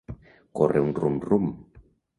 Córrer 0.61 0.83
un 0.87 0.91
rum-rum. 1.03 1.49